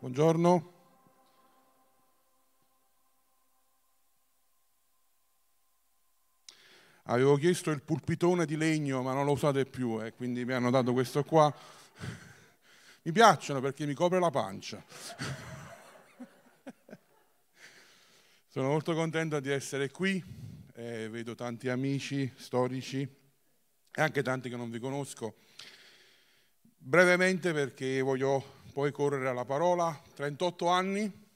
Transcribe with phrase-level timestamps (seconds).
[0.00, 0.72] Buongiorno.
[7.02, 10.70] Avevo chiesto il pulpitone di legno, ma non lo usate più, eh, quindi mi hanno
[10.70, 11.52] dato questo qua.
[13.04, 14.82] Mi piacciono perché mi copre la pancia.
[18.48, 20.24] Sono molto contento di essere qui,
[20.76, 25.34] eh, vedo tanti amici storici e anche tanti che non vi conosco.
[26.78, 31.28] Brevemente perché voglio poi correre alla parola, 38 anni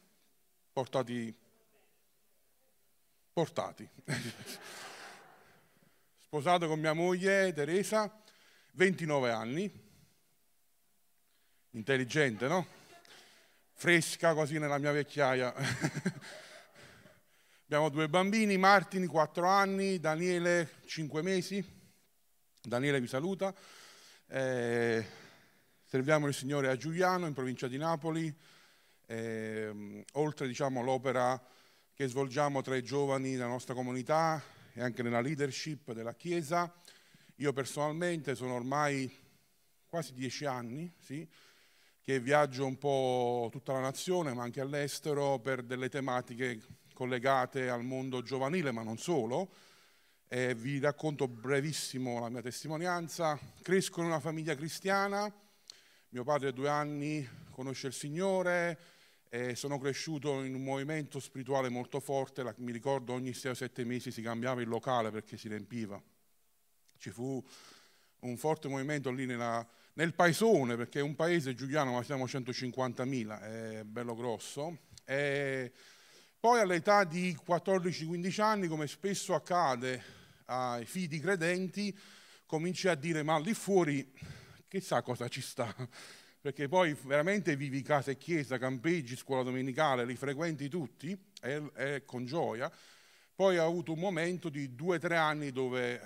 [0.72, 1.36] portati,
[3.32, 3.88] portati.
[6.18, 8.22] Sposato con mia moglie Teresa,
[8.72, 9.70] 29 anni,
[11.70, 12.66] intelligente, no?
[13.72, 15.52] Fresca così nella mia vecchiaia.
[17.64, 21.64] Abbiamo due bambini, Martin 4 anni, Daniele 5 mesi.
[22.62, 23.54] Daniele vi saluta.
[24.28, 25.23] Eh,
[25.94, 28.36] Serviamo il Signore a Giuliano, in provincia di Napoli,
[29.06, 31.40] eh, oltre diciamo, l'opera
[31.94, 34.42] che svolgiamo tra i giovani della nostra comunità
[34.72, 36.74] e anche nella leadership della Chiesa.
[37.36, 39.08] Io personalmente sono ormai
[39.86, 41.24] quasi dieci anni sì,
[42.00, 46.60] che viaggio un po' tutta la nazione, ma anche all'estero, per delle tematiche
[46.92, 49.48] collegate al mondo giovanile, ma non solo.
[50.26, 53.38] Eh, vi racconto brevissimo la mia testimonianza.
[53.62, 55.32] Cresco in una famiglia cristiana,
[56.14, 58.78] mio padre due anni conosce il Signore,
[59.28, 63.84] e sono cresciuto in un movimento spirituale molto forte, mi ricordo ogni sei o sette
[63.84, 66.00] mesi si cambiava il locale perché si riempiva.
[66.98, 67.44] Ci fu
[68.20, 73.40] un forte movimento lì nella, nel paesone, perché è un paese giuliano, ma siamo 150.000,
[73.40, 74.78] è bello grosso.
[75.04, 75.72] E
[76.38, 80.00] poi all'età di 14-15 anni, come spesso accade
[80.44, 81.92] ai figli credenti,
[82.46, 84.42] cominci a dire ma lì fuori
[84.80, 85.72] chissà cosa ci sta,
[86.40, 92.24] perché poi veramente vivi casa e chiesa, campeggi, scuola domenicale, li frequenti tutti e, con
[92.24, 92.70] gioia.
[93.36, 96.00] Poi ho avuto un momento di due o tre anni dove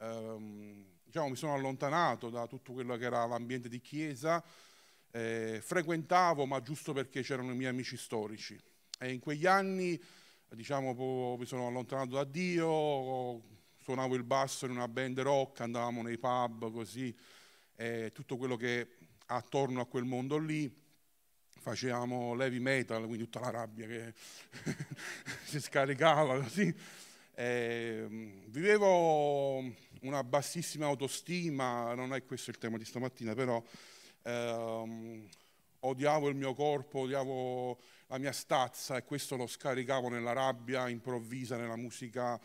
[0.00, 4.42] ehm, diciamo, mi sono allontanato da tutto quello che era l'ambiente di chiesa,
[5.12, 8.58] eh, frequentavo ma giusto perché c'erano i miei amici storici.
[8.98, 10.00] E in quegli anni
[10.48, 13.42] diciamo, mi sono allontanato da Dio,
[13.76, 17.16] suonavo il basso in una band rock, andavamo nei pub così,
[17.80, 18.88] e tutto quello che
[19.26, 20.68] attorno a quel mondo lì,
[21.60, 24.14] facevamo heavy metal, quindi tutta la rabbia che
[25.46, 26.74] si scaricava così.
[27.34, 28.04] E,
[28.48, 29.58] vivevo
[30.00, 33.62] una bassissima autostima, non è questo il tema di stamattina, però
[34.22, 35.28] ehm,
[35.78, 37.78] odiavo il mio corpo, odiavo
[38.08, 42.40] la mia stazza e questo lo scaricavo nella rabbia improvvisa, nella musica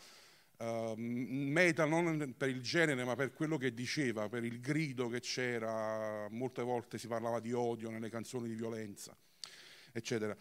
[0.58, 5.20] uh, metal non per il genere ma per quello che diceva, per il grido che
[5.20, 9.16] c'era, molte volte si parlava di odio nelle canzoni di violenza,
[9.92, 10.36] eccetera.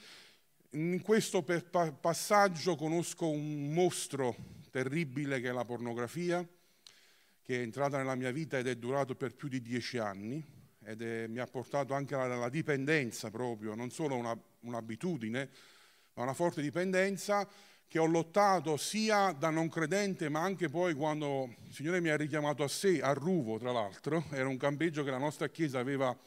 [0.72, 4.36] In questo passaggio conosco un mostro
[4.72, 6.46] terribile che è la pornografia,
[7.44, 10.44] che è entrata nella mia vita ed è durato per più di dieci anni
[10.86, 15.50] ed è, mi ha portato anche alla, alla dipendenza proprio, non solo una, un'abitudine,
[16.14, 17.48] ma una forte dipendenza
[17.94, 22.18] che ho lottato sia da non credente, ma anche poi quando il Signore mi ha
[22.18, 26.18] richiamato a sé, a Ruvo tra l'altro, era un campeggio che la nostra chiesa aveva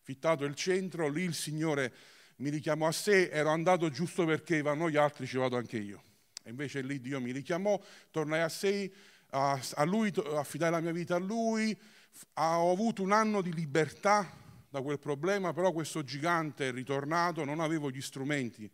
[0.00, 1.92] fittato il centro, lì il Signore
[2.36, 6.02] mi richiamò a sé, ero andato giusto perché vanno gli altri, ci vado anche io.
[6.42, 7.78] E invece lì Dio mi richiamò,
[8.10, 8.90] tornai a sé,
[9.32, 11.78] a, a lui, affidai la mia vita a lui,
[12.36, 14.26] ho avuto un anno di libertà
[14.70, 18.70] da quel problema, però questo gigante è ritornato, non avevo gli strumenti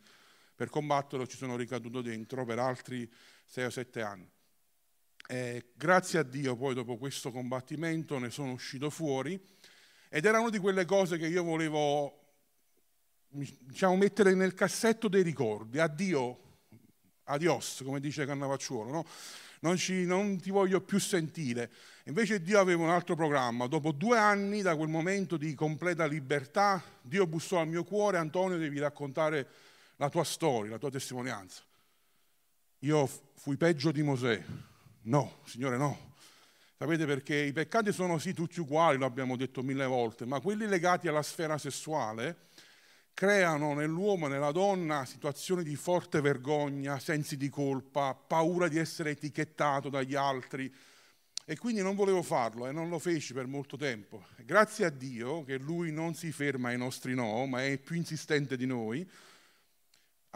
[0.57, 3.09] per combatterlo ci sono ricaduto dentro per altri
[3.45, 4.29] sei o sette anni.
[5.29, 9.39] E grazie a Dio poi dopo questo combattimento ne sono uscito fuori
[10.09, 12.27] ed era una di quelle cose che io volevo
[13.29, 15.79] diciamo, mettere nel cassetto dei ricordi.
[15.79, 16.41] Addio,
[17.25, 19.05] adios, come dice Cannavacciuolo, no?
[19.61, 21.71] non, ci, non ti voglio più sentire.
[22.05, 23.67] Invece Dio aveva un altro programma.
[23.67, 28.59] Dopo due anni da quel momento di completa libertà, Dio bussò al mio cuore, Antonio
[28.59, 29.47] devi raccontare
[29.97, 31.63] la tua storia, la tua testimonianza.
[32.81, 34.43] Io fui peggio di Mosè.
[35.03, 36.15] No, Signore, no.
[36.79, 40.67] Sapete perché i peccati sono sì tutti uguali, lo abbiamo detto mille volte, ma quelli
[40.67, 42.45] legati alla sfera sessuale
[43.15, 49.13] creano nell'uomo e nella donna situazioni di forte vergogna, sensi di colpa, paura di essere
[49.13, 50.71] etichettato dagli altri.
[51.47, 54.27] E quindi non volevo farlo e non lo feci per molto tempo.
[54.45, 58.55] Grazie a Dio che Lui non si ferma ai nostri no, ma è più insistente
[58.55, 59.09] di noi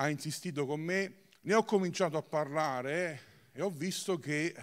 [0.00, 4.54] ha insistito con me, ne ho cominciato a parlare e ho visto che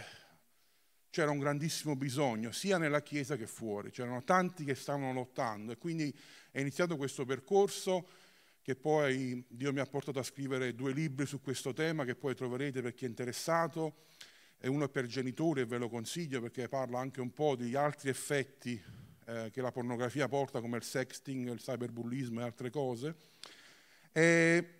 [1.11, 5.77] c'era un grandissimo bisogno, sia nella Chiesa che fuori, c'erano tanti che stavano lottando e
[5.77, 6.11] quindi
[6.49, 8.07] è iniziato questo percorso
[8.63, 12.33] che poi Dio mi ha portato a scrivere due libri su questo tema che poi
[12.33, 14.05] troverete per chi è interessato,
[14.57, 17.75] e uno è per genitori e ve lo consiglio perché parla anche un po' di
[17.75, 18.81] altri effetti
[19.27, 23.15] eh, che la pornografia porta come il sexting, il cyberbullismo e altre cose.
[24.11, 24.76] E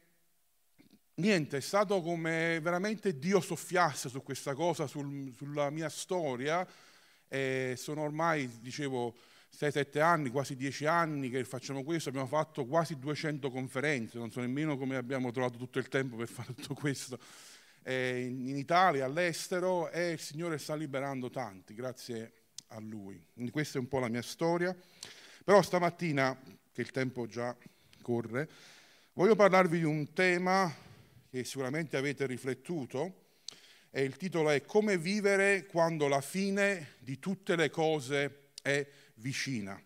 [1.18, 6.68] niente, è stato come veramente Dio soffiasse su questa cosa, sul, sulla mia storia.
[7.28, 9.16] E sono ormai, dicevo,
[9.60, 14.40] 6-7 anni, quasi 10 anni che facciamo questo, abbiamo fatto quasi 200 conferenze, non so
[14.40, 17.18] nemmeno come abbiamo trovato tutto il tempo per fare tutto questo
[17.84, 22.34] eh, in Italia, all'estero e il Signore sta liberando tanti, grazie
[22.68, 23.24] a Lui.
[23.34, 24.76] Quindi questa è un po' la mia storia.
[25.44, 26.38] Però stamattina,
[26.74, 27.56] che il tempo già
[28.02, 28.50] corre,
[29.14, 30.86] voglio parlarvi di un tema
[31.38, 33.26] che sicuramente avete riflettuto
[33.92, 38.86] e il titolo è Come vivere quando la fine di tutte le cose è
[39.16, 39.80] vicina.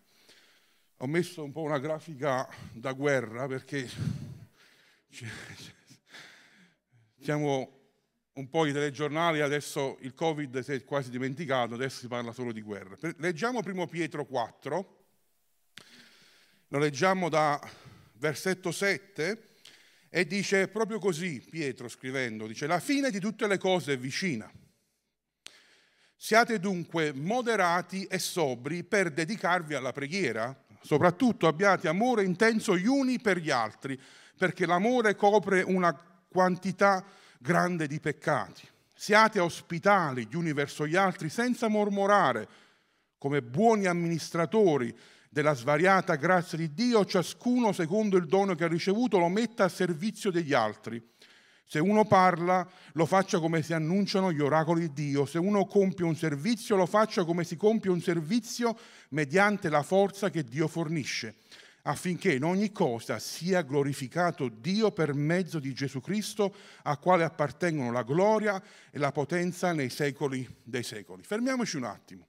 [0.98, 3.86] Ho messo un po' una grafica da guerra perché
[7.20, 7.80] siamo
[8.32, 12.52] un po' i telegiornali, adesso il Covid si è quasi dimenticato, adesso si parla solo
[12.52, 12.96] di guerra.
[13.18, 15.04] Leggiamo primo Pietro 4,
[16.68, 17.60] lo leggiamo da
[18.14, 19.50] versetto 7
[20.14, 24.52] e dice proprio così, Pietro scrivendo, dice la fine di tutte le cose è vicina.
[26.14, 33.20] Siate dunque moderati e sobri per dedicarvi alla preghiera, soprattutto abbiate amore intenso gli uni
[33.20, 33.98] per gli altri,
[34.36, 35.98] perché l'amore copre una
[36.28, 37.02] quantità
[37.38, 38.68] grande di peccati.
[38.92, 42.46] Siate ospitali gli uni verso gli altri senza mormorare,
[43.16, 44.94] come buoni amministratori
[45.32, 49.70] della svariata grazia di Dio, ciascuno secondo il dono che ha ricevuto lo metta a
[49.70, 51.02] servizio degli altri
[51.72, 55.24] se uno parla, lo faccia come si annunciano gli oracoli di Dio.
[55.24, 58.76] Se uno compie un servizio, lo faccia come si compie un servizio
[59.08, 61.36] mediante la forza che Dio fornisce,
[61.84, 67.90] affinché in ogni cosa sia glorificato Dio per mezzo di Gesù Cristo, a quale appartengono
[67.90, 71.22] la gloria e la potenza nei secoli dei secoli.
[71.22, 72.28] Fermiamoci un attimo,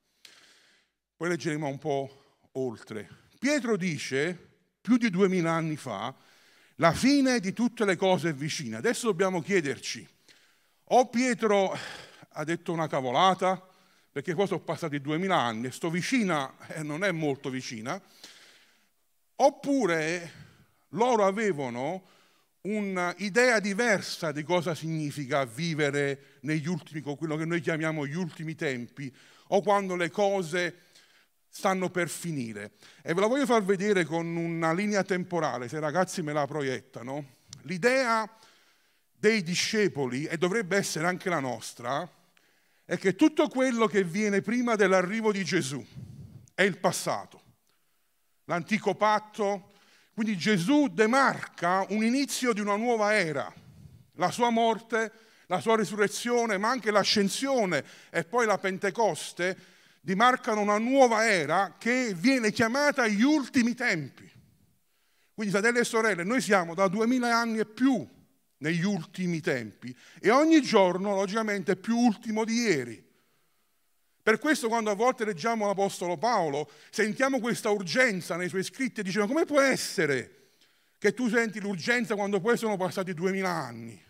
[1.18, 2.23] poi leggeremo un po'
[2.54, 3.10] oltre.
[3.40, 4.38] Pietro dice,
[4.82, 6.14] più di duemila anni fa,
[6.78, 8.80] la fine di tutte le cose è vicina.
[8.80, 10.08] Adesso dobbiamo chiederci,
[10.86, 11.78] o Pietro
[12.30, 13.62] ha detto una cavolata,
[14.12, 18.02] perché qua sono passati duemila anni e sto vicina eh, non è molto vicina,
[19.38, 20.32] oppure
[20.90, 22.08] loro avevano
[22.62, 29.14] un'idea diversa di cosa significa vivere negli ultimi, quello che noi chiamiamo gli ultimi tempi,
[29.48, 30.92] o quando le cose
[31.56, 32.72] stanno per finire.
[33.04, 36.48] E ve la voglio far vedere con una linea temporale, se i ragazzi me la
[36.48, 37.36] proiettano.
[37.62, 38.28] L'idea
[39.12, 42.10] dei discepoli, e dovrebbe essere anche la nostra,
[42.84, 45.86] è che tutto quello che viene prima dell'arrivo di Gesù
[46.56, 47.42] è il passato.
[48.46, 49.74] L'antico patto,
[50.16, 53.54] quindi Gesù demarca un inizio di una nuova era.
[54.14, 55.12] La sua morte,
[55.46, 59.73] la sua risurrezione, ma anche l'ascensione e poi la Pentecoste
[60.06, 64.30] dimarcano una nuova era che viene chiamata gli ultimi tempi.
[65.34, 68.06] Quindi, fratelli e sorelle, noi siamo da duemila anni e più
[68.58, 73.12] negli ultimi tempi e ogni giorno, logicamente, è più ultimo di ieri.
[74.22, 79.04] Per questo quando a volte leggiamo l'Apostolo Paolo, sentiamo questa urgenza nei suoi scritti e
[79.04, 80.57] diciamo come può essere
[80.98, 84.02] che tu senti l'urgenza quando poi sono passati duemila anni?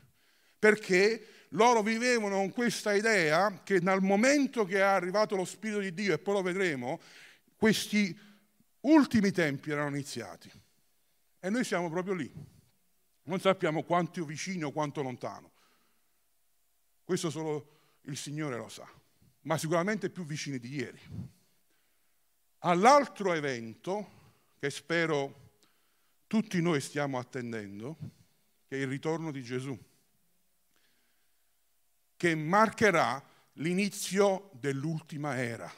[0.57, 5.93] Perché loro vivevano con questa idea che dal momento che è arrivato lo Spirito di
[5.93, 6.99] Dio, e poi lo vedremo,
[7.55, 8.17] questi
[8.81, 10.51] ultimi tempi erano iniziati.
[11.39, 12.31] E noi siamo proprio lì.
[13.23, 15.51] Non sappiamo quanto vicino o quanto lontano.
[17.03, 18.89] Questo solo il Signore lo sa,
[19.41, 20.99] ma sicuramente più vicini di ieri.
[22.59, 24.21] All'altro evento,
[24.57, 25.51] che spero
[26.27, 27.97] tutti noi stiamo attendendo,
[28.67, 29.77] che è il ritorno di Gesù
[32.23, 33.21] che marcherà
[33.55, 35.69] l'inizio dell'ultima era.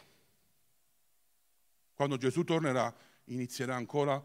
[1.91, 4.23] Quando Gesù tornerà inizierà ancora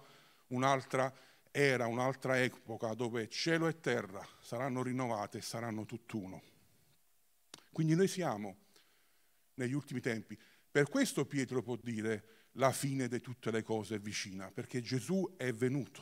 [0.48, 1.10] un'altra
[1.50, 6.42] era, un'altra epoca dove cielo e terra saranno rinnovate e saranno tutt'uno.
[7.72, 8.58] Quindi noi siamo
[9.54, 10.38] negli ultimi tempi.
[10.70, 15.36] Per questo Pietro può dire la fine di tutte le cose è vicina, perché Gesù
[15.38, 16.00] è venuto.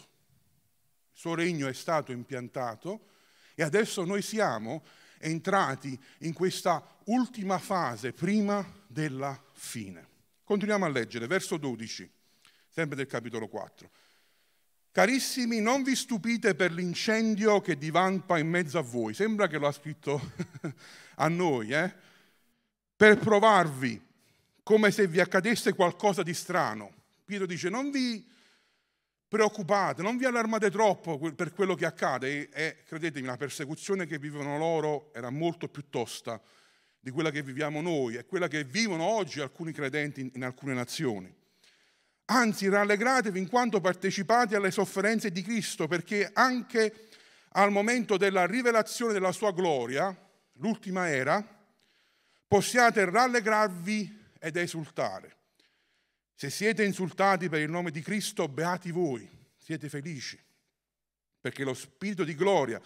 [1.12, 3.06] Il suo regno è stato impiantato
[3.54, 4.82] e adesso noi siamo
[5.18, 10.06] entrati in questa ultima fase prima della fine.
[10.44, 12.10] Continuiamo a leggere, verso 12,
[12.68, 13.90] sempre del capitolo 4.
[14.90, 19.14] Carissimi, non vi stupite per l'incendio che divampa in mezzo a voi.
[19.14, 20.32] Sembra che lo ha scritto
[21.16, 21.94] a noi, eh?
[22.96, 24.00] Per provarvi,
[24.62, 26.92] come se vi accadesse qualcosa di strano.
[27.25, 28.26] Pietro dice, non vi
[29.28, 34.56] preoccupate, non vi allarmate troppo per quello che accade e credetemi, la persecuzione che vivono
[34.56, 36.40] loro era molto più tosta
[36.99, 41.32] di quella che viviamo noi e quella che vivono oggi alcuni credenti in alcune nazioni.
[42.30, 47.08] Anzi, rallegratevi in quanto partecipate alle sofferenze di Cristo, perché anche
[47.52, 50.14] al momento della rivelazione della sua gloria,
[50.54, 51.42] l'ultima era,
[52.47, 55.38] possiate rallegrarvi ed esultare.
[56.40, 59.28] Se siete insultati per il nome di Cristo, beati voi,
[59.59, 60.38] siete felici,
[61.40, 62.80] perché lo Spirito di gloria,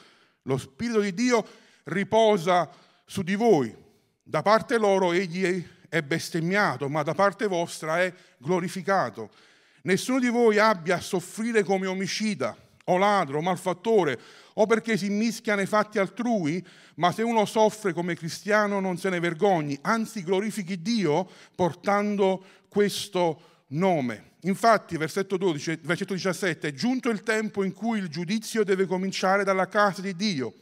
[0.44, 1.46] lo Spirito di Dio
[1.84, 2.70] riposa
[3.04, 3.76] su di voi.
[4.22, 9.30] Da parte loro egli è bestemmiato, ma da parte vostra è glorificato.
[9.82, 14.18] Nessuno di voi abbia a soffrire come omicida, o ladro, o malfattore,
[14.54, 16.64] o perché si mischia nei fatti altrui,
[16.96, 23.64] ma se uno soffre come cristiano non se ne vergogni, anzi glorifichi Dio portando questo
[23.68, 24.30] nome.
[24.42, 29.44] Infatti, versetto, 12, versetto 17, è giunto il tempo in cui il giudizio deve cominciare
[29.44, 30.54] dalla casa di Dio.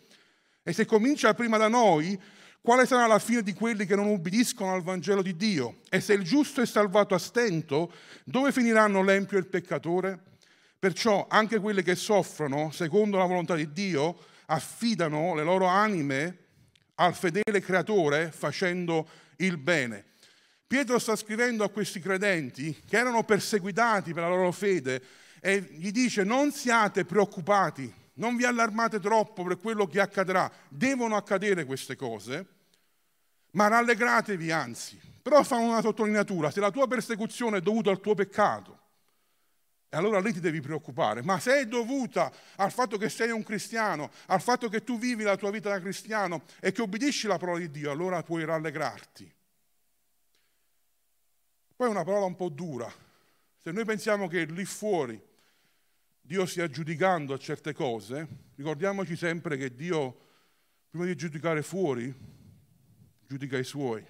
[0.62, 2.20] E se comincia prima da noi,
[2.60, 5.78] quale sarà la fine di quelli che non ubbidiscono al Vangelo di Dio?
[5.88, 7.90] E se il giusto è salvato a stento,
[8.24, 10.29] dove finiranno l'empio e il peccatore?
[10.80, 16.38] Perciò anche quelli che soffrono, secondo la volontà di Dio, affidano le loro anime
[16.94, 19.06] al fedele creatore facendo
[19.36, 20.06] il bene.
[20.66, 25.02] Pietro sta scrivendo a questi credenti che erano perseguitati per la loro fede
[25.40, 31.14] e gli dice non siate preoccupati, non vi allarmate troppo per quello che accadrà, devono
[31.14, 32.46] accadere queste cose,
[33.52, 34.98] ma rallegratevi anzi.
[35.20, 38.79] Però fa una sottolineatura, se la tua persecuzione è dovuta al tuo peccato,
[39.92, 43.42] e allora lì ti devi preoccupare, ma se è dovuta al fatto che sei un
[43.42, 47.38] cristiano, al fatto che tu vivi la tua vita da cristiano e che obbedisci la
[47.38, 49.34] parola di Dio, allora puoi rallegrarti.
[51.74, 52.88] Poi è una parola un po' dura.
[53.58, 55.20] Se noi pensiamo che lì fuori
[56.20, 60.28] Dio stia giudicando a certe cose, ricordiamoci sempre che Dio,
[60.88, 62.14] prima di giudicare fuori,
[63.26, 64.06] giudica i suoi.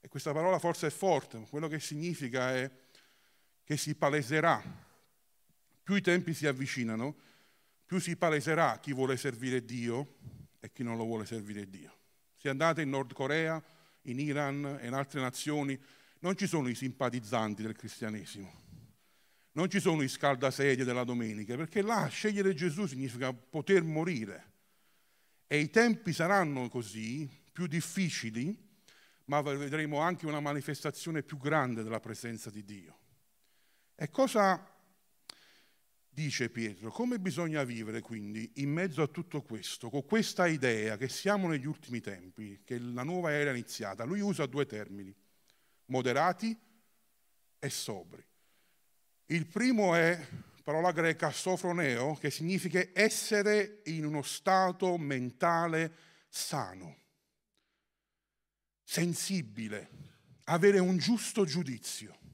[0.00, 2.68] E questa parola forse è forte, ma quello che significa è
[3.68, 4.64] che si paleserà.
[5.82, 7.14] Più i tempi si avvicinano,
[7.84, 10.14] più si paleserà chi vuole servire Dio
[10.58, 11.94] e chi non lo vuole servire Dio.
[12.34, 13.62] Se andate in Nord Corea,
[14.04, 15.78] in Iran e in altre nazioni,
[16.20, 18.50] non ci sono i simpatizzanti del cristianesimo,
[19.52, 24.52] non ci sono i scaldasedie della domenica, perché là scegliere Gesù significa poter morire.
[25.46, 28.56] E i tempi saranno così, più difficili,
[29.26, 32.97] ma vedremo anche una manifestazione più grande della presenza di Dio.
[34.00, 34.64] E cosa
[36.08, 36.92] dice Pietro?
[36.92, 41.66] Come bisogna vivere quindi in mezzo a tutto questo, con questa idea che siamo negli
[41.66, 44.04] ultimi tempi, che la nuova era è iniziata?
[44.04, 45.12] Lui usa due termini
[45.86, 46.56] moderati
[47.58, 48.24] e sobri.
[49.26, 50.28] Il primo è
[50.62, 55.92] parola greca sofroneo, che significa essere in uno stato mentale
[56.28, 56.98] sano,
[58.84, 59.90] sensibile,
[60.44, 62.27] avere un giusto giudizio.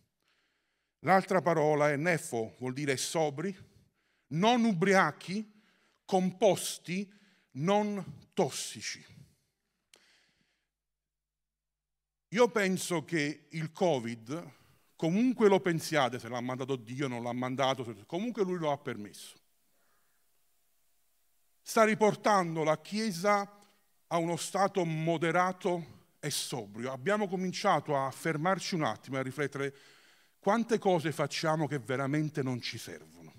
[1.05, 3.55] L'altra parola è nefo, vuol dire sobri,
[4.29, 5.53] non ubriachi,
[6.07, 7.11] composti,
[7.53, 9.05] non tossici.
[12.29, 14.53] Io penso che il Covid,
[14.97, 19.37] comunque lo pensiate, se l'ha mandato Dio, non l'ha mandato, comunque lui lo ha permesso.
[21.61, 23.59] Sta riportando la Chiesa
[24.07, 26.93] a uno stato moderato e sobrio.
[26.93, 29.77] Abbiamo cominciato a fermarci un attimo a riflettere
[30.45, 33.33] quante cose facciamo che veramente non ci servono.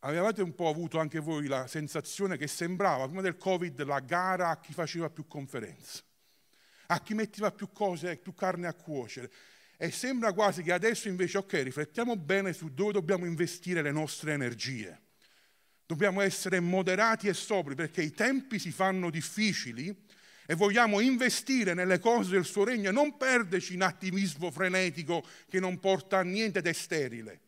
[0.00, 4.50] Avevate un po' avuto anche voi la sensazione che sembrava prima del Covid la gara
[4.50, 6.10] a chi faceva più conferenze
[6.92, 9.30] a chi metteva più cose, più carne a cuocere.
[9.78, 14.34] E sembra quasi che adesso invece, ok, riflettiamo bene su dove dobbiamo investire le nostre
[14.34, 15.00] energie.
[15.86, 20.04] Dobbiamo essere moderati e sobri perché i tempi si fanno difficili
[20.46, 25.60] e vogliamo investire nelle cose del suo regno e non perderci in attivismo frenetico che
[25.60, 27.40] non porta a niente ed è sterile.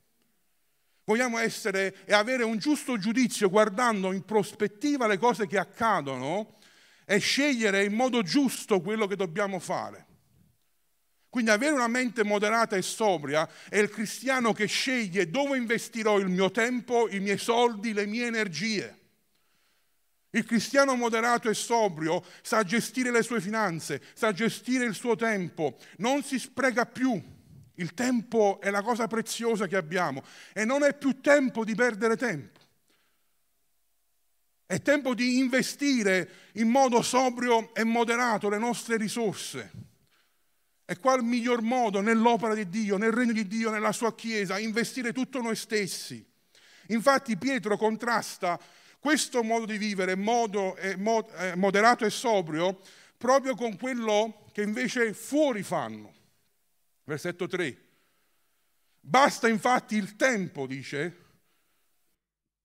[1.04, 6.56] Vogliamo essere e avere un giusto giudizio guardando in prospettiva le cose che accadono
[7.04, 10.06] è scegliere in modo giusto quello che dobbiamo fare.
[11.28, 16.28] Quindi avere una mente moderata e sobria è il cristiano che sceglie dove investirò il
[16.28, 19.00] mio tempo, i miei soldi, le mie energie.
[20.34, 25.78] Il cristiano moderato e sobrio sa gestire le sue finanze, sa gestire il suo tempo,
[25.98, 27.22] non si spreca più.
[27.74, 32.16] Il tempo è la cosa preziosa che abbiamo e non è più tempo di perdere
[32.16, 32.58] tempo.
[34.66, 39.70] È tempo di investire in modo sobrio e moderato le nostre risorse.
[40.84, 45.12] E qual miglior modo nell'opera di Dio, nel regno di Dio, nella sua Chiesa, investire
[45.12, 46.26] tutto noi stessi?
[46.88, 48.58] Infatti Pietro contrasta
[49.04, 52.80] questo modo di vivere modo, eh, moderato e sobrio
[53.18, 56.10] proprio con quello che invece fuori fanno.
[57.04, 57.78] Versetto 3.
[58.98, 61.16] Basta infatti il tempo, dice,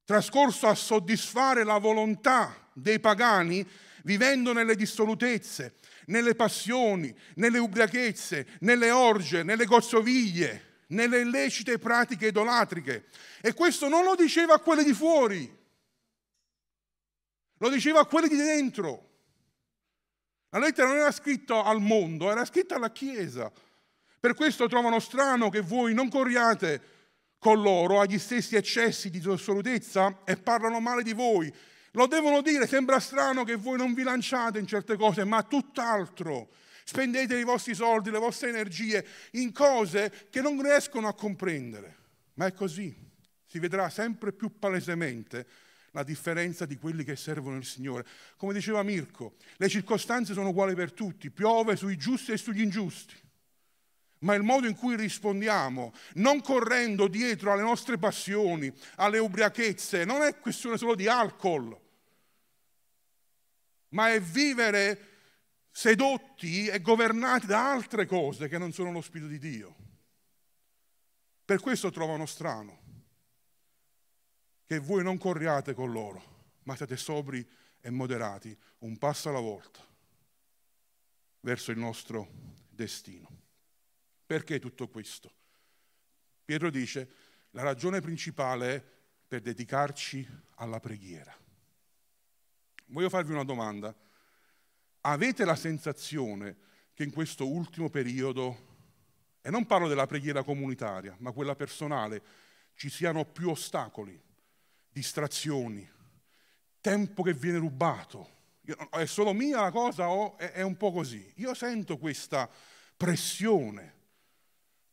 [0.05, 3.67] trascorso a soddisfare la volontà dei pagani
[4.03, 13.07] vivendo nelle dissolutezze, nelle passioni, nelle ubriachezze, nelle orge, nelle gozzoviglie, nelle illecite pratiche idolatriche.
[13.41, 15.58] E questo non lo diceva a quelli di fuori,
[17.59, 19.07] lo diceva a quelli di dentro.
[20.49, 23.51] La lettera non era scritta al mondo, era scritta alla Chiesa.
[24.19, 26.97] Per questo trovano strano che voi non corriate
[27.37, 31.53] con loro agli stessi eccessi di assolutezza e parlano male di voi.
[31.91, 36.49] Lo devono dire, sembra strano che voi non vi lanciate in certe cose, ma tutt'altro.
[36.83, 41.97] Spendete i vostri soldi, le vostre energie in cose che non riescono a comprendere.
[42.35, 42.95] Ma è così.
[43.45, 45.47] Si vedrà sempre più palesemente
[45.91, 48.05] la differenza di quelli che servono il Signore.
[48.37, 53.27] Come diceva Mirko, le circostanze sono uguali per tutti, piove sui giusti e sugli ingiusti
[54.19, 60.21] ma il modo in cui rispondiamo, non correndo dietro alle nostre passioni, alle ubriachezze, non
[60.21, 61.77] è questione solo di alcol,
[63.89, 65.07] ma è vivere
[65.71, 69.75] sedotti e governati da altre cose che non sono lo Spirito di Dio.
[71.45, 72.78] Per questo trovano strano
[74.69, 76.21] che voi non corriate con loro,
[76.65, 77.43] ma siate sobri
[77.81, 79.83] e moderati, un passo alla volta,
[81.39, 82.29] verso il nostro
[82.69, 83.27] destino.
[84.27, 85.33] Perché tutto questo?
[86.45, 87.11] Pietro dice,
[87.49, 88.85] la ragione principale è
[89.27, 91.35] per dedicarci alla preghiera.
[92.89, 93.91] Voglio farvi una domanda.
[95.01, 96.57] Avete la sensazione
[96.93, 98.67] che in questo ultimo periodo,
[99.41, 102.21] e non parlo della preghiera comunitaria, ma quella personale,
[102.75, 104.27] ci siano più ostacoli,
[104.89, 105.87] distrazioni,
[106.81, 108.37] tempo che viene rubato?
[108.91, 111.33] È solo mia la cosa o è un po' così?
[111.37, 112.49] Io sento questa
[112.95, 113.95] pressione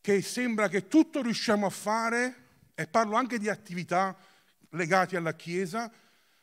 [0.01, 4.17] che sembra che tutto riusciamo a fare, e parlo anche di attività
[4.71, 5.91] legate alla Chiesa,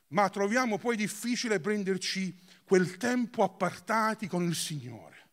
[0.07, 5.29] ma troviamo poi difficile prenderci quel tempo appartati con il Signore.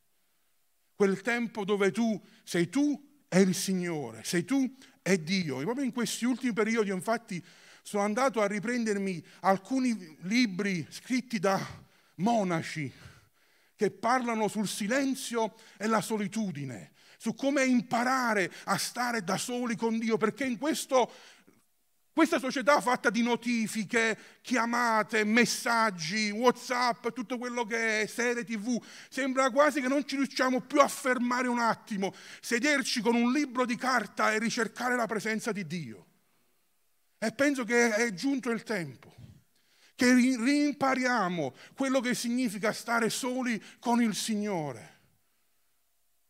[0.94, 5.60] Quel tempo dove tu sei tu e il Signore, sei tu e Dio.
[5.60, 7.42] E proprio in questi ultimi periodi, infatti,
[7.82, 11.60] sono andato a riprendermi alcuni libri scritti da
[12.16, 12.92] monaci
[13.80, 19.98] che parlano sul silenzio e la solitudine, su come imparare a stare da soli con
[19.98, 21.10] Dio, perché in questo,
[22.12, 29.50] questa società fatta di notifiche, chiamate, messaggi, Whatsapp, tutto quello che è, serie TV, sembra
[29.50, 33.76] quasi che non ci riusciamo più a fermare un attimo, sederci con un libro di
[33.76, 36.09] carta e ricercare la presenza di Dio.
[37.22, 39.14] E penso che è giunto il tempo
[39.94, 45.00] che rimpariamo quello che significa stare soli con il Signore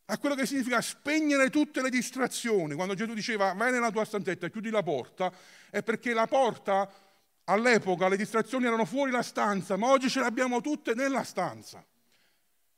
[0.06, 2.74] a quello che significa spegnere tutte le distrazioni.
[2.74, 5.32] Quando Gesù diceva vai nella tua stanzetta e chiudi la porta,
[5.70, 6.90] è perché la porta
[7.44, 11.84] all'epoca le distrazioni erano fuori la stanza, ma oggi ce le abbiamo tutte nella stanza.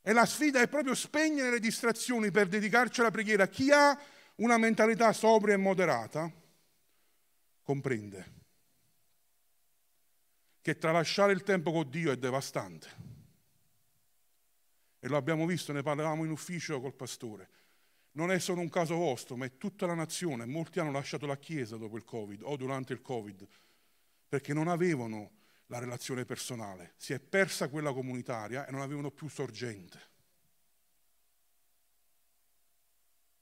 [0.02, 3.48] E la sfida è proprio spegnere le distrazioni per dedicarci alla preghiera.
[3.48, 3.98] Chi ha
[4.36, 6.30] una mentalità sobria e moderata
[7.72, 8.40] comprende
[10.60, 13.10] che tralasciare il tempo con Dio è devastante
[15.00, 17.48] e lo abbiamo visto, ne parlavamo in ufficio col pastore.
[18.12, 20.44] Non è solo un caso vostro, ma è tutta la nazione.
[20.44, 23.48] Molti hanno lasciato la Chiesa dopo il Covid o durante il Covid
[24.28, 25.32] perché non avevano
[25.66, 26.92] la relazione personale.
[26.98, 30.10] Si è persa quella comunitaria e non avevano più sorgente.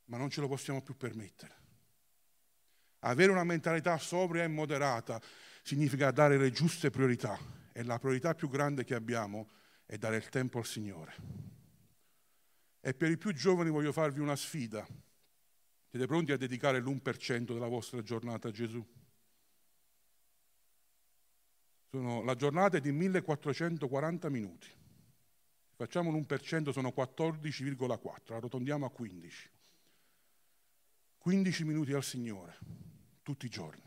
[0.04, 1.59] Ma non ce lo possiamo più permettere.
[3.00, 5.20] Avere una mentalità sobria e moderata
[5.62, 7.38] significa dare le giuste priorità
[7.72, 9.48] e la priorità più grande che abbiamo
[9.86, 11.14] è dare il tempo al Signore.
[12.80, 14.86] E per i più giovani voglio farvi una sfida.
[15.88, 18.86] Siete pronti a dedicare l'1% della vostra giornata a Gesù?
[21.90, 24.68] Sono, la giornata è di 1440 minuti.
[25.74, 29.50] Facciamo l'1%, sono 14,4, arrotondiamo a 15.
[31.18, 32.58] 15 minuti al Signore,
[33.30, 33.82] tutti i giorni.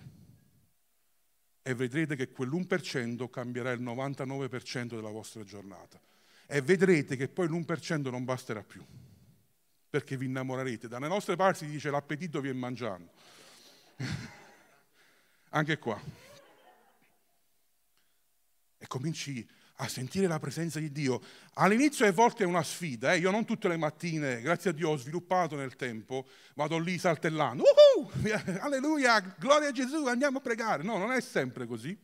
[1.61, 5.99] E vedrete che quell'1% cambierà il 99% della vostra giornata
[6.45, 8.85] e vedrete che poi l'1% non basterà più,
[9.89, 10.87] perché vi innamorerete.
[10.87, 13.11] Dalle nostre parti si dice l'appetito viene mangiando.
[15.49, 16.01] Anche qua.
[18.77, 21.21] E cominci a sentire la presenza di Dio.
[21.55, 23.17] All'inizio a volte è una sfida, eh?
[23.17, 27.63] io non tutte le mattine, grazie a Dio ho sviluppato nel tempo, vado lì saltellando,
[27.63, 28.11] uh-huh!
[28.61, 30.83] alleluia, gloria a Gesù, andiamo a pregare.
[30.83, 31.97] No, non è sempre così.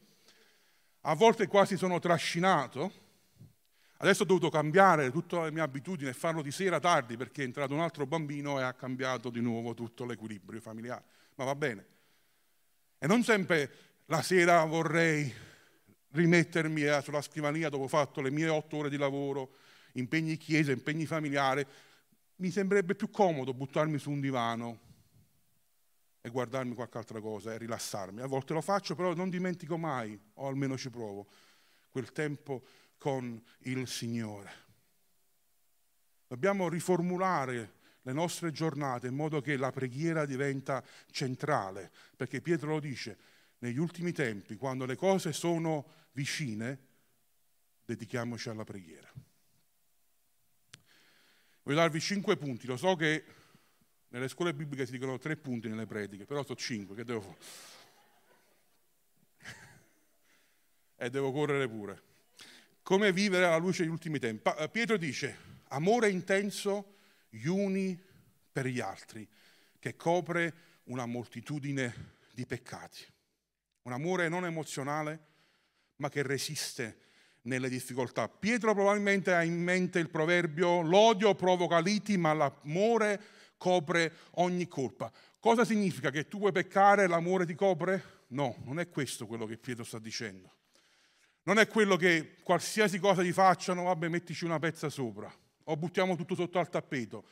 [1.02, 3.08] A volte quasi sono trascinato.
[4.02, 7.46] Adesso ho dovuto cambiare tutte le mie abitudini e farlo di sera tardi perché è
[7.46, 11.04] entrato un altro bambino e ha cambiato di nuovo tutto l'equilibrio familiare.
[11.36, 11.88] Ma va bene.
[12.98, 13.72] E non sempre
[14.06, 15.34] la sera vorrei
[16.12, 19.56] rimettermi eh, sulla scrivania dopo fatto le mie otto ore di lavoro,
[19.94, 21.66] impegni chiesa, impegni familiari,
[22.38, 24.80] mi sembrerebbe più comodo buttarmi su un divano
[26.22, 28.22] e guardarmi qualche altra cosa e rilassarmi.
[28.22, 31.28] A volte lo faccio, però non dimentico mai, o almeno ci provo,
[31.90, 32.64] quel tempo
[32.98, 34.68] con il Signore.
[36.28, 42.80] Dobbiamo riformulare le nostre giornate in modo che la preghiera diventa centrale, perché Pietro lo
[42.80, 43.18] dice,
[43.60, 46.88] negli ultimi tempi, quando le cose sono vicine,
[47.86, 49.12] dedichiamoci alla preghiera.
[51.64, 53.24] Voglio darvi cinque punti, lo so che
[54.10, 57.38] nelle scuole bibliche si dicono tre punti nelle prediche, però sono cinque, che devo fare?
[60.96, 62.02] e devo correre pure.
[62.82, 64.50] Come vivere alla luce degli ultimi tempi?
[64.72, 65.38] Pietro dice,
[65.70, 66.96] amore intenso
[67.30, 68.02] gli uni
[68.52, 69.28] per gli altri,
[69.78, 70.54] che copre
[70.86, 73.06] una moltitudine di peccati.
[73.90, 75.20] Un amore non emozionale,
[75.96, 77.00] ma che resiste
[77.44, 78.30] nelle difficoltà.
[78.30, 83.20] Pietro probabilmente ha in mente il proverbio l'odio provoca liti, ma l'amore
[83.58, 85.12] copre ogni colpa.
[85.40, 86.12] Cosa significa?
[86.12, 88.26] Che tu puoi peccare e l'amore ti copre?
[88.28, 90.58] No, non è questo quello che Pietro sta dicendo.
[91.44, 96.16] Non è quello che qualsiasi cosa ti facciano, vabbè, mettici una pezza sopra o buttiamo
[96.16, 97.24] tutto sotto al tappeto,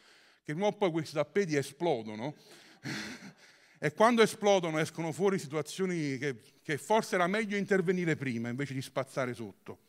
[0.43, 2.33] che prima o poi questi tappeti esplodono.
[3.79, 8.81] E quando esplodono escono fuori situazioni che, che forse era meglio intervenire prima invece di
[8.81, 9.79] spazzare sotto.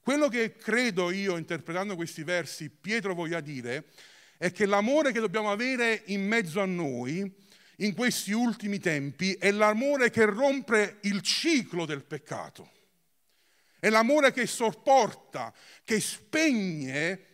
[0.00, 3.86] Quello che credo io, interpretando questi versi, Pietro voglia dire
[4.38, 7.30] è che l'amore che dobbiamo avere in mezzo a noi
[7.76, 12.70] in questi ultimi tempi è l'amore che rompe il ciclo del peccato.
[13.78, 15.52] È l'amore che sopporta,
[15.84, 17.26] che spegne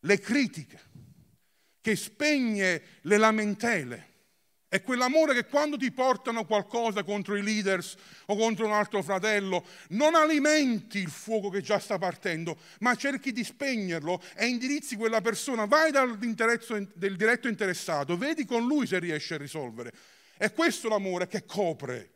[0.00, 0.80] le critiche,
[1.80, 4.08] che spegne le lamentele.
[4.70, 9.66] È quell'amore che quando ti portano qualcosa contro i leaders o contro un altro fratello,
[9.88, 15.20] non alimenti il fuoco che già sta partendo, ma cerchi di spegnerlo e indirizzi quella
[15.20, 19.92] persona, vai dal diretto interessato, vedi con lui se riesce a risolvere.
[20.36, 22.12] È questo l'amore che copre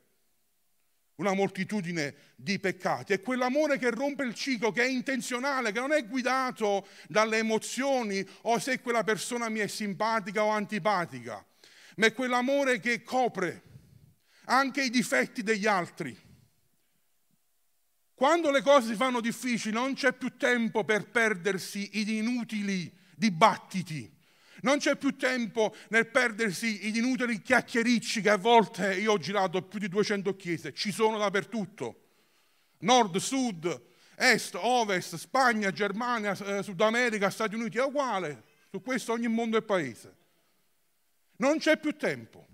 [1.17, 3.15] una moltitudine di peccati.
[3.15, 8.25] È quell'amore che rompe il ciclo, che è intenzionale, che non è guidato dalle emozioni
[8.43, 11.45] o se quella persona mi è simpatica o antipatica
[11.97, 13.63] ma è quell'amore che copre
[14.47, 16.17] anche i difetti degli altri.
[18.15, 24.13] Quando le cose si fanno difficili non c'è più tempo per perdersi in inutili dibattiti,
[24.63, 29.63] non c'è più tempo nel perdersi in inutili chiacchiericci che a volte io ho girato
[29.63, 32.03] più di 200 chiese, ci sono dappertutto,
[32.79, 33.83] nord, sud,
[34.17, 39.57] est, ovest, Spagna, Germania, eh, Sud America, Stati Uniti, è uguale, su questo ogni mondo
[39.59, 40.23] è paese.
[41.37, 42.47] Non c'è più tempo.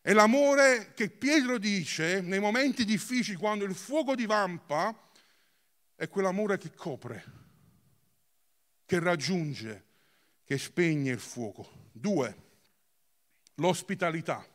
[0.00, 5.08] È l'amore che Pietro dice nei momenti difficili, quando il fuoco divampa,
[5.94, 7.24] è quell'amore che copre,
[8.86, 9.84] che raggiunge,
[10.44, 11.88] che spegne il fuoco.
[11.92, 12.36] Due,
[13.56, 14.46] l'ospitalità.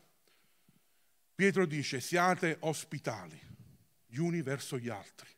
[1.36, 3.40] Pietro dice siate ospitali
[4.06, 5.30] gli uni verso gli altri.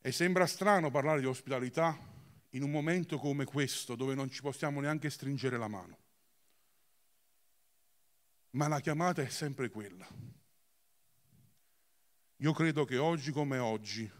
[0.00, 1.98] E sembra strano parlare di ospitalità
[2.56, 5.98] in un momento come questo, dove non ci possiamo neanche stringere la mano.
[8.50, 10.08] Ma la chiamata è sempre quella.
[12.36, 14.10] Io credo che oggi come oggi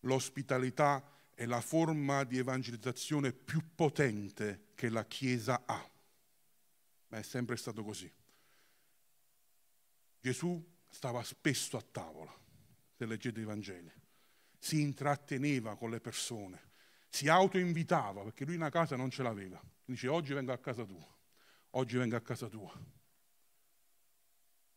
[0.00, 5.90] l'ospitalità è la forma di evangelizzazione più potente che la Chiesa ha.
[7.08, 8.10] Ma è sempre stato così.
[10.20, 12.34] Gesù stava spesso a tavola,
[12.96, 13.92] se leggete i Vangeli,
[14.58, 16.67] si intratteneva con le persone,
[17.08, 19.60] si autoinvitava perché lui una casa non ce l'aveva.
[19.84, 21.06] Dice oggi vengo a casa tua,
[21.70, 22.72] oggi vengo a casa tua.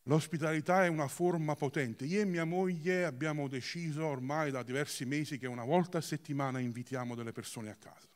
[0.05, 2.05] L'ospitalità è una forma potente.
[2.05, 6.59] Io e mia moglie abbiamo deciso ormai da diversi mesi che una volta a settimana
[6.59, 8.09] invitiamo delle persone a casa.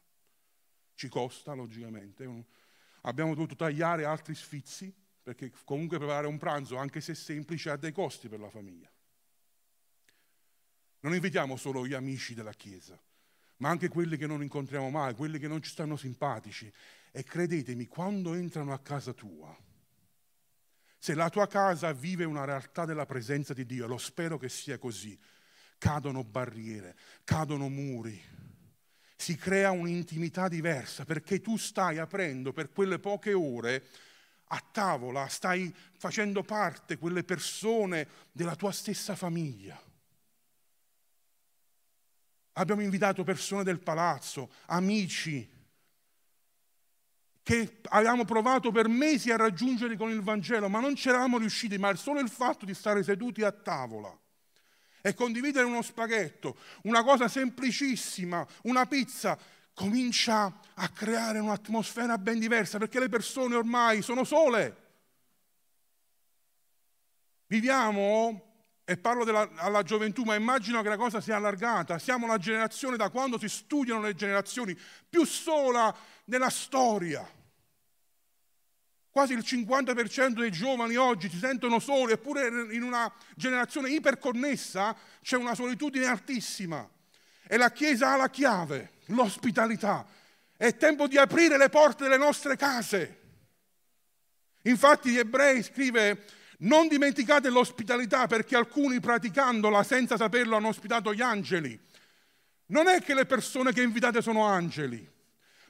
[0.95, 2.45] Ci costa, logicamente.
[3.01, 7.91] Abbiamo dovuto tagliare altri sfizi perché comunque preparare un pranzo, anche se semplice, ha dei
[7.91, 8.91] costi per la famiglia.
[11.01, 12.99] Non invitiamo solo gli amici della Chiesa,
[13.57, 16.71] ma anche quelli che non incontriamo mai, quelli che non ci stanno simpatici.
[17.11, 19.55] E credetemi, quando entrano a casa tua,
[20.97, 24.79] Se la tua casa vive una realtà della presenza di Dio, lo spero che sia
[24.79, 25.15] così,
[25.77, 28.19] cadono barriere, cadono muri,
[29.15, 33.85] si crea un'intimità diversa perché tu stai aprendo per quelle poche ore
[34.45, 39.79] a tavola, stai facendo parte quelle persone della tua stessa famiglia.
[42.57, 45.49] Abbiamo invitato persone del palazzo, amici,
[47.43, 51.77] che avevamo provato per mesi a raggiungere con il Vangelo, ma non ci eravamo riusciti,
[51.77, 54.17] ma solo il fatto di stare seduti a tavola
[55.01, 59.37] e condividere uno spaghetto, una cosa semplicissima, una pizza,
[59.73, 64.83] comincia a creare un'atmosfera ben diversa perché le persone ormai sono sole.
[67.47, 68.54] Viviamo,
[68.87, 72.97] e parlo della, alla gioventù, ma immagino che la cosa sia allargata, siamo la generazione
[72.97, 74.77] da quando si studiano le generazioni
[75.09, 75.93] più sola
[76.25, 77.27] nella storia.
[79.09, 85.35] Quasi il 50% dei giovani oggi si sentono soli, eppure in una generazione iperconnessa c'è
[85.35, 86.87] una solitudine altissima.
[87.47, 90.05] E la Chiesa ha la chiave, l'ospitalità.
[90.55, 93.21] È tempo di aprire le porte delle nostre case.
[94.63, 96.23] Infatti gli ebrei scrive
[96.59, 101.79] non dimenticate l'ospitalità perché alcuni praticandola senza saperlo hanno ospitato gli angeli.
[102.67, 105.07] Non è che le persone che invitate sono angeli,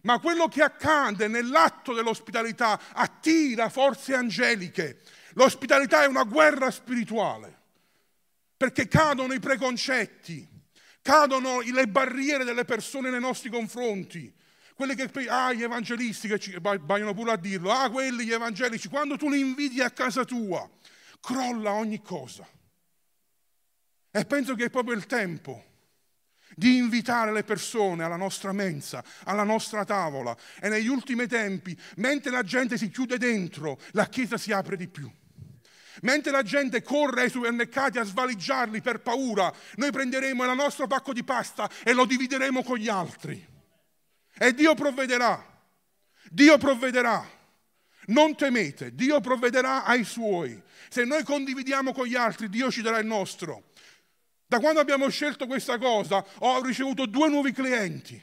[0.01, 5.01] ma quello che accade nell'atto dell'ospitalità attira forze angeliche.
[5.33, 7.57] L'ospitalità è una guerra spirituale,
[8.55, 10.47] perché cadono i preconcetti,
[11.01, 14.33] cadono le barriere delle persone nei nostri confronti.
[14.75, 18.89] Quelli che ah, gli evangelisti che ci vogliono pure a dirlo, ah, quelli gli evangelici,
[18.89, 20.69] quando tu li inviti a casa tua,
[21.21, 22.45] crolla ogni cosa.
[24.11, 25.63] E penso che è proprio il tempo
[26.55, 30.35] di invitare le persone alla nostra mensa, alla nostra tavola.
[30.59, 34.89] E negli ultimi tempi, mentre la gente si chiude dentro, la Chiesa si apre di
[34.89, 35.09] più.
[36.01, 41.13] Mentre la gente corre ai supermercati a svaligiarli per paura, noi prenderemo il nostro pacco
[41.13, 43.54] di pasta e lo divideremo con gli altri.
[44.37, 45.43] E Dio provvederà.
[46.29, 47.33] Dio provvederà.
[48.07, 50.61] Non temete, Dio provvederà ai suoi.
[50.89, 53.71] Se noi condividiamo con gli altri, Dio ci darà il nostro.
[54.45, 58.21] Da quando abbiamo scelto questa cosa ho ricevuto due nuovi clienti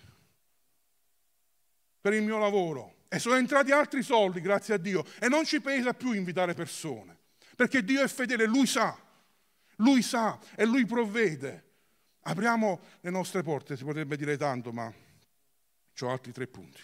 [2.01, 5.61] per il mio lavoro e sono entrati altri soldi, grazie a Dio, e non ci
[5.61, 7.19] pesa più invitare persone,
[7.57, 8.97] perché Dio è fedele, Lui sa,
[9.77, 11.71] Lui sa e Lui provvede.
[12.23, 14.91] Apriamo le nostre porte, si potrebbe dire tanto, ma
[16.01, 16.81] ho altri tre punti.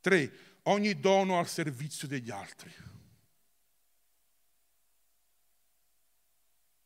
[0.00, 0.32] tre,
[0.64, 2.72] ogni dono al servizio degli altri.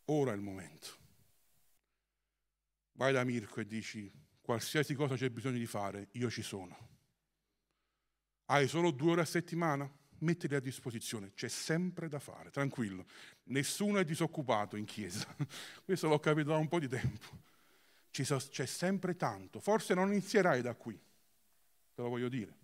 [0.06, 1.04] Ora è il momento.
[2.92, 6.94] Vai da Mirko e dici, qualsiasi cosa c'è bisogno di fare, io ci sono.
[8.46, 9.90] Hai solo due ore a settimana?
[10.18, 13.04] Mettili a disposizione, c'è sempre da fare, tranquillo.
[13.44, 15.26] Nessuno è disoccupato in chiesa.
[15.84, 17.54] Questo l'ho capito da un po' di tempo.
[18.22, 19.60] C'è sempre tanto.
[19.60, 20.94] Forse non inizierai da qui,
[21.94, 22.54] te lo voglio dire.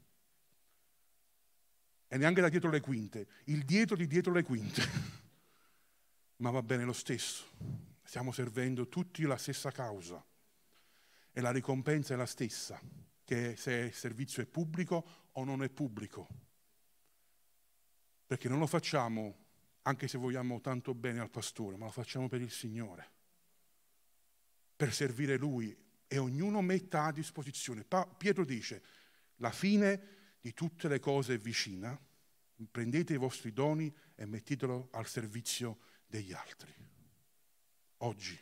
[2.09, 4.83] E neanche da dietro le quinte, il dietro di dietro le quinte.
[6.43, 7.45] ma va bene lo stesso.
[8.03, 10.23] Stiamo servendo tutti la stessa causa
[11.33, 12.79] e la ricompensa è la stessa,
[13.25, 16.29] che se il servizio è pubblico o non è pubblico.
[18.27, 19.39] Perché non lo facciamo
[19.83, 23.12] anche se vogliamo tanto bene al pastore, ma lo facciamo per il Signore,
[24.83, 25.73] per servire Lui
[26.09, 27.87] e ognuno metta a disposizione.
[28.19, 28.83] Pietro dice,
[29.37, 31.97] la fine di tutte le cose è vicina,
[32.69, 36.75] prendete i vostri doni e mettetelo al servizio degli altri.
[37.99, 38.37] Oggi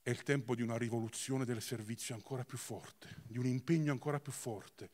[0.00, 4.18] è il tempo di una rivoluzione del servizio ancora più forte, di un impegno ancora
[4.18, 4.90] più forte,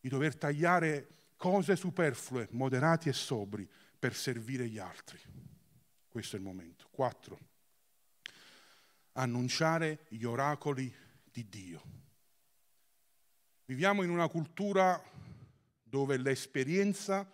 [0.00, 5.20] di dover tagliare cose superflue, moderati e sobri, per servire gli altri.
[6.08, 6.88] Questo è il momento.
[6.90, 7.50] Quattro.
[9.12, 10.92] Annunciare gli oracoli
[11.24, 11.82] di Dio.
[13.64, 15.02] Viviamo in una cultura
[15.82, 17.30] dove l'esperienza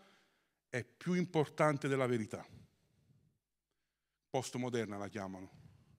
[0.69, 2.47] è più importante della verità
[4.29, 5.51] postmoderna la chiamano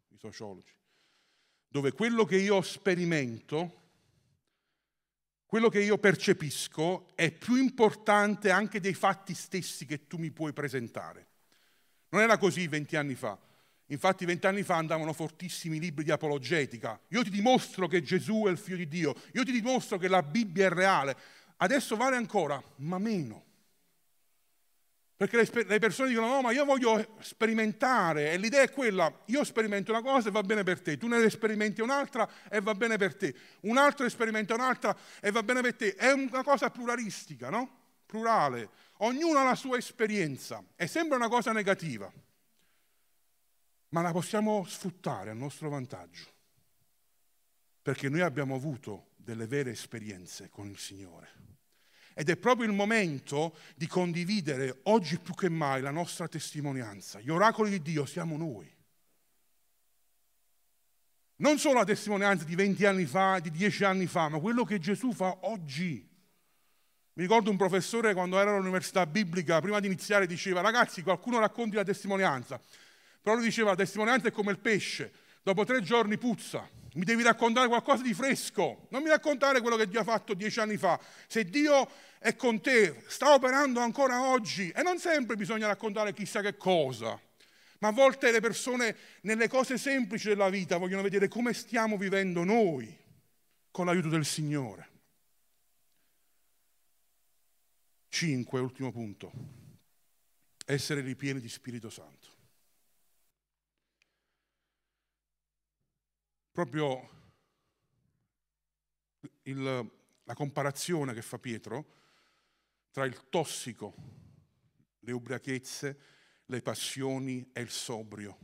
[0.10, 0.74] i sociologi,
[1.68, 3.78] dove quello che io sperimento,
[5.46, 10.54] quello che io percepisco è più importante anche dei fatti stessi che tu mi puoi
[10.54, 11.28] presentare.
[12.10, 13.38] Non era così venti anni fa.
[13.92, 17.00] Infatti vent'anni fa andavano fortissimi libri di apologetica.
[17.10, 20.24] Io ti dimostro che Gesù è il figlio di Dio, io ti dimostro che la
[20.24, 21.16] Bibbia è reale.
[21.58, 23.46] Adesso vale ancora, ma meno.
[25.18, 29.92] Perché le persone dicono no, ma io voglio sperimentare e l'idea è quella, io sperimento
[29.92, 33.18] una cosa e va bene per te, tu ne sperimenti un'altra e va bene per
[33.18, 35.96] te, un altro esperimenta un'altra e va bene per te.
[35.96, 37.80] È una cosa pluralistica, no?
[38.10, 42.12] plurale, ognuno ha la sua esperienza e sembra una cosa negativa,
[43.90, 46.26] ma la possiamo sfruttare a nostro vantaggio,
[47.82, 51.48] perché noi abbiamo avuto delle vere esperienze con il Signore.
[52.14, 57.22] Ed è proprio il momento di condividere oggi più che mai la nostra testimonianza.
[57.22, 58.70] Gli oracoli di Dio siamo noi.
[61.38, 64.80] Non solo la testimonianza di 20 anni fa, di 10 anni fa, ma quello che
[64.80, 66.06] Gesù fa oggi.
[67.14, 71.78] Mi ricordo un professore quando era all'università biblica, prima di iniziare, diceva, ragazzi, qualcuno racconti
[71.78, 72.60] la testimonianza.
[73.22, 75.12] Però lui diceva, la testimonianza è come il pesce,
[75.44, 76.68] dopo tre giorni puzza.
[76.94, 80.60] Mi devi raccontare qualcosa di fresco, non mi raccontare quello che Dio ha fatto dieci
[80.60, 81.00] anni fa.
[81.28, 86.42] Se Dio è con te, sta operando ancora oggi e non sempre bisogna raccontare chissà
[86.42, 87.20] che cosa.
[87.80, 92.44] Ma a volte le persone nelle cose semplici della vita vogliono vedere come stiamo vivendo
[92.44, 92.98] noi
[93.72, 94.88] con l'aiuto del Signore.
[98.10, 99.32] Cinque, ultimo punto.
[100.66, 102.39] Essere ripieni di Spirito Santo.
[106.60, 107.10] Proprio
[109.44, 109.92] il,
[110.24, 111.86] la comparazione che fa Pietro
[112.92, 113.94] tra il tossico,
[115.00, 116.00] le ubriachezze,
[116.48, 118.38] le passioni e il sobrio,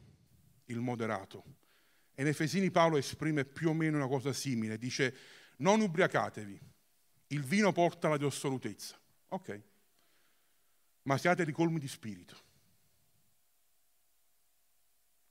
[0.68, 1.44] il moderato.
[2.14, 5.18] E in Efesini Paolo esprime più o meno una cosa simile, dice
[5.58, 6.60] non ubriacatevi,
[7.28, 8.98] il vino porta alla dissolutezza,
[9.28, 9.62] ok,
[11.02, 12.38] ma siate ricolmi di spirito.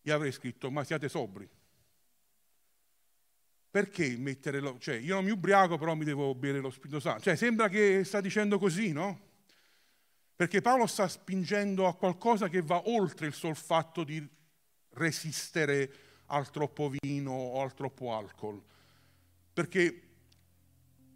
[0.02, 1.62] Io avrei scritto ma siate sobri.
[3.74, 4.78] Perché mettere lo...
[4.78, 7.22] cioè io non mi ubriaco però mi devo bere lo Spirito Santo?
[7.22, 9.18] Cioè sembra che sta dicendo così, no?
[10.36, 14.24] Perché Paolo sta spingendo a qualcosa che va oltre il sol fatto di
[14.90, 15.92] resistere
[16.26, 18.62] al troppo vino o al troppo alcol.
[19.52, 20.02] Perché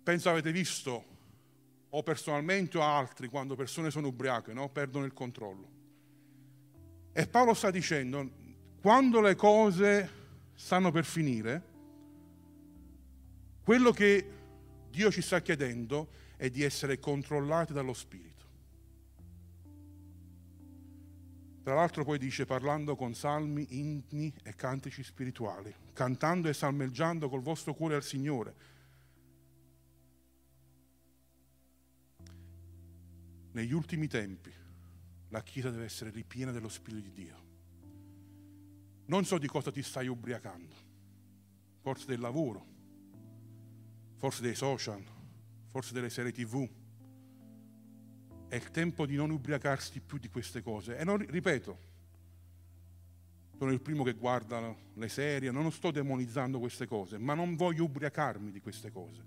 [0.02, 1.04] penso avete visto,
[1.90, 4.68] o personalmente o altri, quando persone sono ubriache, no?
[4.68, 5.68] perdono il controllo.
[7.12, 8.28] E Paolo sta dicendo,
[8.80, 10.10] quando le cose
[10.54, 11.67] stanno per finire,
[13.68, 14.26] quello che
[14.88, 18.46] Dio ci sta chiedendo è di essere controllati dallo Spirito.
[21.64, 27.42] Tra l'altro poi dice parlando con salmi, inni e cantici spirituali, cantando e salmeggiando col
[27.42, 28.54] vostro cuore al Signore.
[33.52, 34.50] Negli ultimi tempi
[35.28, 37.44] la Chiesa deve essere ripiena dello Spirito di Dio.
[39.08, 40.74] Non so di cosa ti stai ubriacando,
[41.82, 42.76] forse del lavoro,
[44.18, 45.02] forse dei social,
[45.68, 46.68] forse delle serie tv,
[48.48, 50.98] è il tempo di non ubriacarsi più di queste cose.
[50.98, 51.78] E non, ripeto,
[53.56, 57.84] sono il primo che guarda le serie, non sto demonizzando queste cose, ma non voglio
[57.84, 59.24] ubriacarmi di queste cose,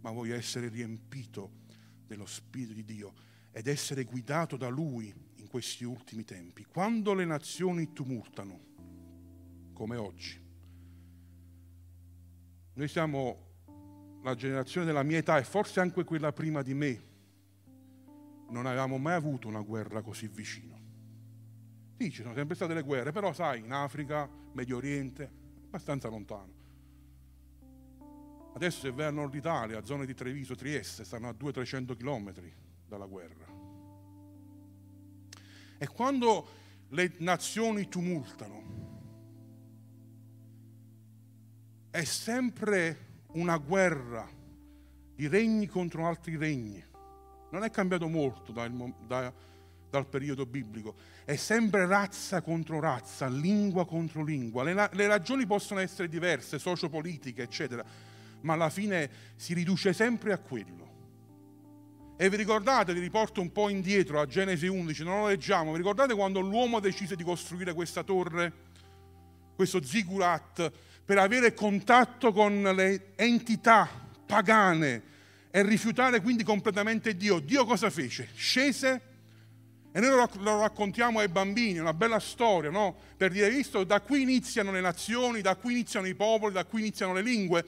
[0.00, 1.62] ma voglio essere riempito
[2.06, 3.12] dello Spirito di Dio
[3.52, 6.64] ed essere guidato da Lui in questi ultimi tempi.
[6.64, 8.72] Quando le nazioni tumultano,
[9.72, 10.42] come oggi,
[12.74, 13.53] noi siamo
[14.24, 17.02] la generazione della mia età e forse anche quella prima di me,
[18.48, 20.80] non avevamo mai avuto una guerra così vicino.
[21.98, 25.30] Sì, ci sono sempre state le guerre, però sai, in Africa, Medio Oriente,
[25.66, 26.52] abbastanza lontano.
[28.54, 32.32] Adesso se vai a nord Italia, zone di Treviso, Trieste, stanno a 200-300 km
[32.88, 33.44] dalla guerra.
[35.76, 36.48] E quando
[36.88, 38.62] le nazioni tumultano,
[41.90, 44.28] è sempre una guerra
[45.14, 46.82] di regni contro altri regni
[47.50, 48.72] non è cambiato molto dal,
[49.06, 49.32] da,
[49.88, 54.64] dal periodo biblico, è sempre razza contro razza, lingua contro lingua.
[54.64, 57.84] Le, le ragioni possono essere diverse, sociopolitiche, eccetera,
[58.40, 60.92] ma alla fine si riduce sempre a quello.
[62.16, 65.78] E vi ricordate, vi riporto un po' indietro a Genesi 11, non lo leggiamo, vi
[65.78, 68.52] ricordate quando l'uomo decise di costruire questa torre,
[69.54, 70.72] questo zigurat,
[71.04, 73.88] per avere contatto con le entità
[74.24, 75.02] pagane
[75.50, 77.38] e rifiutare quindi completamente Dio.
[77.38, 78.28] Dio cosa fece?
[78.34, 79.12] Scese
[79.92, 82.96] e noi lo, raccontiamo ai bambini, una bella storia, no?
[83.16, 86.80] Per dire, visto, da qui iniziano le nazioni, da qui iniziano i popoli, da qui
[86.80, 87.64] iniziano le lingue,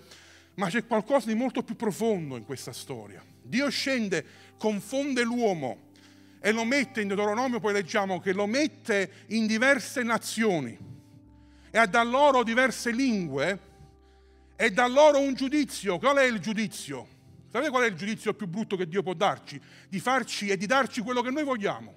[0.55, 3.23] ma c'è qualcosa di molto più profondo in questa storia.
[3.41, 4.25] Dio scende,
[4.59, 5.93] confonde l'uomo
[6.41, 10.96] e lo mette in Deuteronomio, poi leggiamo che lo mette in diverse nazioni
[11.83, 13.61] e da loro diverse lingue
[14.57, 15.99] e da loro un giudizio.
[15.99, 17.07] Qual è il giudizio?
[17.53, 19.61] Sapete qual è il giudizio più brutto che Dio può darci?
[19.87, 21.95] Di farci e di darci quello che noi vogliamo.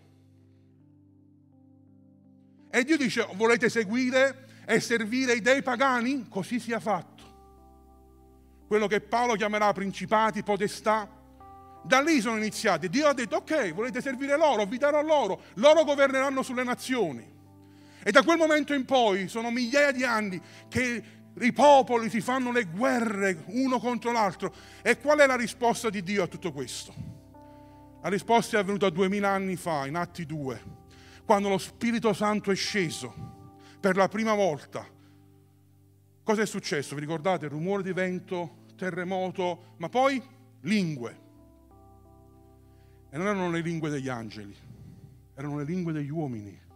[2.69, 6.27] E Dio dice, volete seguire e servire i dei pagani?
[6.27, 7.23] Così sia fatto.
[8.67, 11.09] Quello che Paolo chiamerà principati, potestà,
[11.81, 12.89] Da lì sono iniziati.
[12.89, 17.38] Dio ha detto, ok, volete servire loro, vi darò loro, loro governeranno sulle nazioni.
[18.03, 21.03] E da quel momento in poi sono migliaia di anni che
[21.41, 24.53] i popoli si fanno le guerre uno contro l'altro.
[24.81, 26.93] E qual è la risposta di Dio a tutto questo?
[28.01, 30.63] La risposta è avvenuta duemila anni fa, in Atti 2,
[31.25, 33.13] quando lo Spirito Santo è sceso
[33.79, 34.85] per la prima volta.
[36.23, 36.95] Cosa è successo?
[36.95, 37.47] Vi ricordate?
[37.47, 40.21] Rumore di vento, terremoto, ma poi
[40.61, 41.27] lingue.
[43.09, 44.55] E non erano le lingue degli angeli,
[45.35, 46.67] erano le lingue degli uomini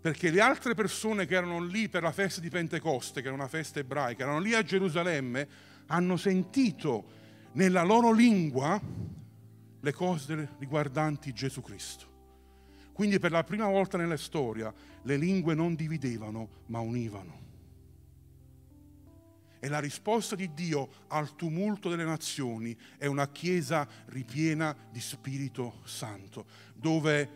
[0.00, 3.48] perché le altre persone che erano lì per la festa di Pentecoste, che era una
[3.48, 5.48] festa ebraica, erano lì a Gerusalemme,
[5.86, 7.04] hanno sentito
[7.52, 8.80] nella loro lingua
[9.80, 12.14] le cose riguardanti Gesù Cristo.
[12.92, 14.72] Quindi per la prima volta nella storia
[15.02, 17.44] le lingue non dividevano, ma univano.
[19.58, 25.80] E la risposta di Dio al tumulto delle nazioni è una chiesa ripiena di Spirito
[25.84, 27.28] Santo, dove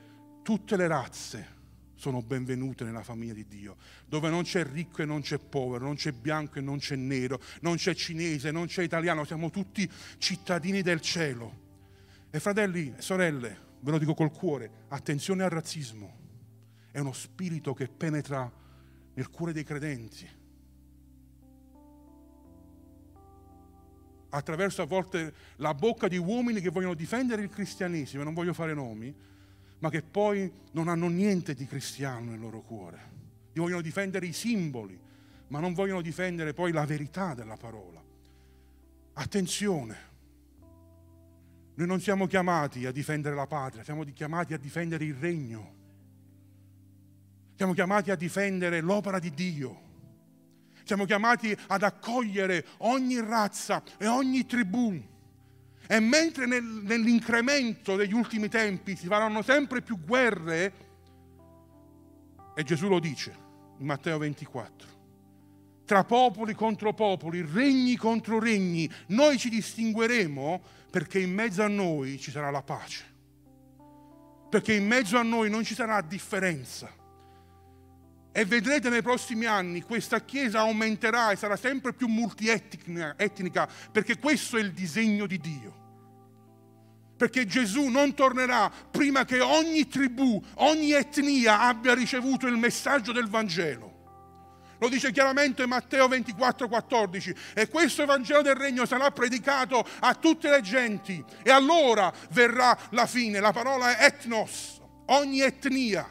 [0.43, 1.59] tutte le razze,
[2.01, 3.77] sono benvenute nella famiglia di Dio,
[4.07, 7.39] dove non c'è ricco e non c'è povero, non c'è bianco e non c'è nero,
[7.61, 11.69] non c'è cinese, non c'è italiano, siamo tutti cittadini del cielo.
[12.31, 16.19] E fratelli e sorelle, ve lo dico col cuore, attenzione al razzismo,
[16.91, 18.51] è uno spirito che penetra
[19.13, 20.27] nel cuore dei credenti.
[24.31, 28.73] Attraverso a volte la bocca di uomini che vogliono difendere il cristianesimo, non voglio fare
[28.73, 29.15] nomi,
[29.81, 33.19] ma che poi non hanno niente di cristiano nel loro cuore.
[33.55, 34.99] Vogliono difendere i simboli,
[35.49, 38.03] ma non vogliono difendere poi la verità della parola.
[39.15, 40.09] Attenzione,
[41.75, 45.79] noi non siamo chiamati a difendere la patria, siamo chiamati a difendere il regno.
[47.57, 49.89] Siamo chiamati a difendere l'opera di Dio.
[50.85, 54.99] Siamo chiamati ad accogliere ogni razza e ogni tribù
[55.93, 60.73] e mentre nel, nell'incremento degli ultimi tempi si faranno sempre più guerre,
[62.55, 63.35] e Gesù lo dice
[63.77, 64.89] in Matteo 24,
[65.85, 70.63] tra popoli contro popoli, regni contro regni, noi ci distingueremo
[70.93, 73.05] perché in mezzo a noi ci sarà la pace,
[74.49, 76.89] perché in mezzo a noi non ci sarà differenza.
[78.31, 83.17] E vedrete nei prossimi anni questa Chiesa aumenterà e sarà sempre più multietnica,
[83.91, 85.80] perché questo è il disegno di Dio
[87.21, 93.29] perché Gesù non tornerà prima che ogni tribù, ogni etnia abbia ricevuto il messaggio del
[93.29, 94.79] Vangelo.
[94.79, 97.35] Lo dice chiaramente Matteo 24, 14.
[97.53, 101.23] E questo Vangelo del Regno sarà predicato a tutte le genti.
[101.43, 103.39] E allora verrà la fine.
[103.39, 106.09] La parola è etnos, ogni etnia.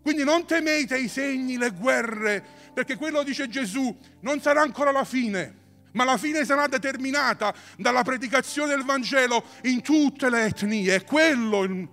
[0.00, 2.40] Quindi non temete i segni, le guerre,
[2.72, 5.64] perché quello dice Gesù, non sarà ancora la fine
[5.96, 10.94] ma la fine sarà determinata dalla predicazione del Vangelo in tutte le etnie.
[10.94, 11.88] È quello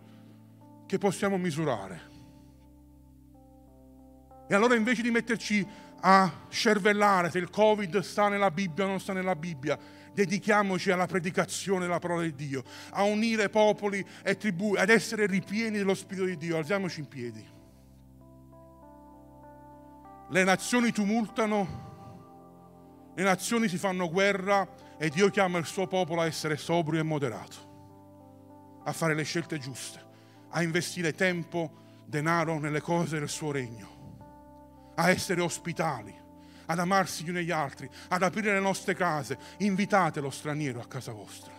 [0.85, 2.11] che possiamo misurare.
[4.47, 5.65] E allora invece di metterci
[6.01, 9.79] a scervellare se il Covid sta nella Bibbia o non sta nella Bibbia,
[10.13, 15.77] dedichiamoci alla predicazione della parola di Dio, a unire popoli e tribù, ad essere ripieni
[15.77, 16.57] dello Spirito di Dio.
[16.57, 17.51] Alziamoci in piedi.
[20.29, 21.91] Le nazioni tumultano
[23.15, 27.03] le nazioni si fanno guerra e Dio chiama il suo popolo a essere sobrio e
[27.03, 30.03] moderato, a fare le scelte giuste,
[30.49, 36.13] a investire tempo, denaro nelle cose del suo regno, a essere ospitali,
[36.65, 39.37] ad amarsi gli uni gli altri, ad aprire le nostre case.
[39.59, 41.51] Invitate lo straniero a casa vostra.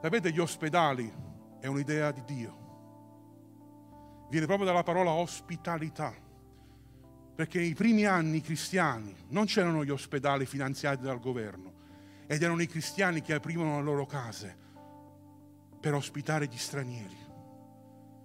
[0.00, 1.12] Sapete, gli ospedali
[1.58, 2.62] è un'idea di Dio.
[4.28, 6.14] Viene proprio dalla parola ospitalità
[7.34, 11.72] perché nei primi anni cristiani non c'erano gli ospedali finanziati dal governo
[12.26, 14.56] ed erano i cristiani che aprivano le loro case
[15.80, 17.16] per ospitare gli stranieri,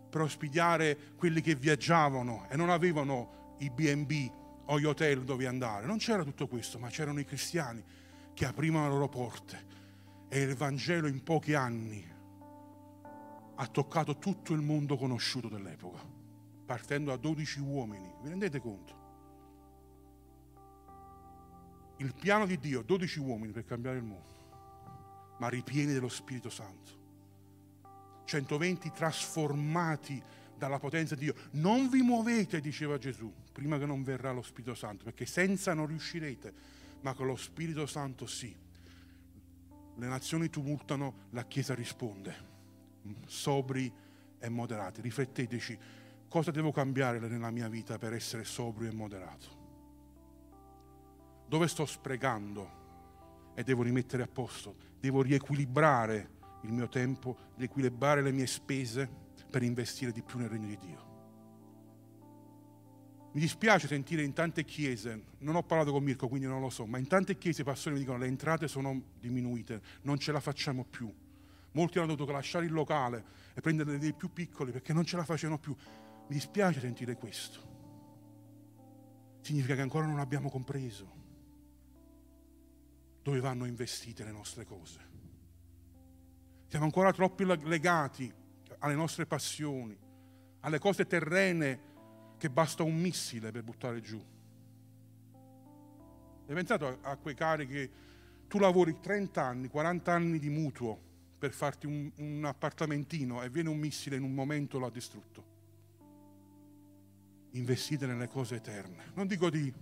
[0.10, 4.32] per ospitare quelli che viaggiavano e non avevano i BB
[4.66, 5.86] o gli hotel dove andare.
[5.86, 7.84] Non c'era tutto questo, ma c'erano i cristiani
[8.34, 9.66] che aprivano le loro porte
[10.30, 12.18] e il Vangelo in pochi anni
[13.56, 16.00] ha toccato tutto il mondo conosciuto dell'epoca,
[16.66, 18.10] partendo da 12 uomini.
[18.22, 18.99] Vi rendete conto?
[22.00, 26.98] Il piano di Dio, 12 uomini per cambiare il mondo, ma ripieni dello Spirito Santo.
[28.26, 30.22] 120 trasformati
[30.56, 31.36] dalla potenza di Dio.
[31.52, 35.88] Non vi muovete, diceva Gesù, prima che non verrà lo Spirito Santo, perché senza non
[35.88, 36.54] riuscirete,
[37.02, 38.56] ma con lo Spirito Santo sì.
[39.96, 42.36] Le nazioni tumultano, la Chiesa risponde,
[43.26, 43.92] sobri
[44.38, 45.02] e moderati.
[45.02, 45.78] Rifletteteci,
[46.30, 49.59] cosa devo cambiare nella mia vita per essere sobrio e moderato?
[51.50, 52.78] Dove sto sprecando
[53.56, 59.10] e devo rimettere a posto, devo riequilibrare il mio tempo, riequilibrare le mie spese
[59.50, 61.08] per investire di più nel regno di Dio.
[63.32, 66.86] Mi dispiace sentire in tante chiese, non ho parlato con Mirko quindi non lo so,
[66.86, 70.40] ma in tante chiese i pastori mi dicono le entrate sono diminuite, non ce la
[70.40, 71.12] facciamo più.
[71.72, 73.26] Molti hanno dovuto lasciare il locale
[73.56, 75.76] e prendere dei più piccoli perché non ce la facevano più.
[75.76, 77.60] Mi dispiace sentire questo.
[79.42, 81.18] Significa che ancora non abbiamo compreso
[83.22, 85.08] dove vanno investite le nostre cose.
[86.68, 88.32] Siamo ancora troppo legati
[88.80, 89.98] alle nostre passioni,
[90.62, 91.88] alle cose terrene
[92.38, 94.24] che basta un missile per buttare giù.
[96.48, 97.90] Hai pensato a, a quei cari che
[98.48, 101.08] tu lavori 30 anni, 40 anni di mutuo
[101.38, 105.58] per farti un, un appartamentino e viene un missile in un momento l'ha distrutto?
[107.52, 109.12] Investite nelle cose eterne.
[109.14, 109.74] Non dico di,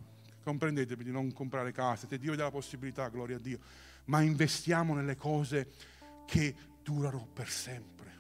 [0.48, 3.60] comprendetevi, di non comprare case, se Dio dà la possibilità, gloria a Dio,
[4.06, 5.72] ma investiamo nelle cose
[6.26, 8.16] che durano per sempre.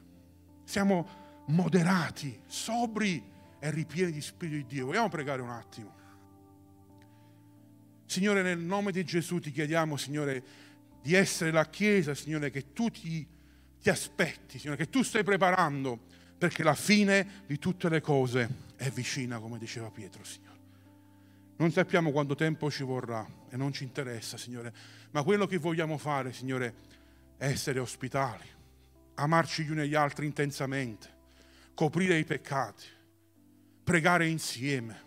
[0.65, 3.23] Siamo moderati, sobri
[3.59, 4.88] e ripieni di Spirito di Dio.
[4.88, 5.95] Vogliamo pregare un attimo?
[8.05, 10.43] Signore, nel nome di Gesù ti chiediamo, Signore,
[11.01, 13.25] di essere la Chiesa, Signore, che tu ti,
[13.82, 15.97] ti aspetti, Signore, che tu stai preparando,
[16.38, 20.57] perché la fine di tutte le cose è vicina, come diceva Pietro, Signore.
[21.58, 24.74] Non sappiamo quanto tempo ci vorrà e non ci interessa, Signore,
[25.12, 26.76] ma quello che vogliamo fare, Signore,
[27.38, 28.45] è essere ospitali,
[29.16, 31.16] amarci gli uni agli altri intensamente,
[31.74, 32.86] coprire i peccati,
[33.84, 35.05] pregare insieme,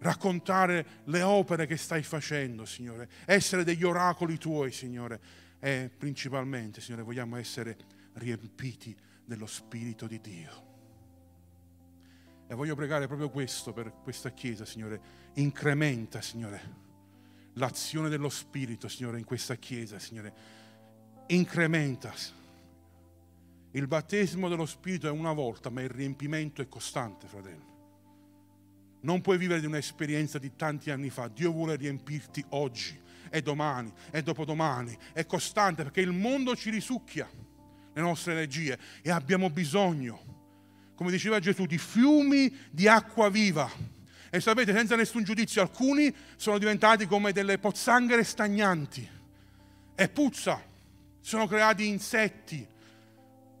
[0.00, 5.20] raccontare le opere che stai facendo, Signore, essere degli oracoli tuoi, Signore,
[5.60, 7.76] e principalmente, Signore, vogliamo essere
[8.14, 10.69] riempiti dello Spirito di Dio.
[12.50, 15.00] E voglio pregare proprio questo per questa Chiesa, Signore.
[15.34, 16.60] Incrementa, Signore,
[17.52, 20.34] l'azione dello Spirito, Signore, in questa Chiesa, Signore.
[21.28, 22.12] Incrementa,
[23.70, 28.98] il battesimo dello Spirito è una volta, ma il riempimento è costante, fratello.
[29.02, 31.28] Non puoi vivere di un'esperienza di tanti anni fa.
[31.28, 34.98] Dio vuole riempirti oggi e domani e dopodomani.
[35.12, 37.30] È costante perché il mondo ci risucchia
[37.92, 40.39] le nostre energie e abbiamo bisogno,
[41.00, 43.70] come diceva Gesù, di fiumi di acqua viva.
[44.28, 49.08] E sapete, senza nessun giudizio, alcuni sono diventati come delle pozzanghere stagnanti
[49.94, 50.62] e puzza.
[51.22, 52.66] Sono creati insetti,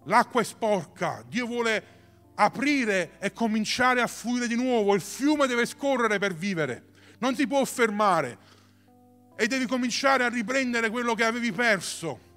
[0.04, 1.84] l'acqua è sporca, Dio vuole
[2.34, 6.88] aprire e cominciare a fluire di nuovo, il fiume deve scorrere per vivere,
[7.20, 8.36] non si può fermare
[9.34, 12.28] e devi cominciare a riprendere quello che avevi perso.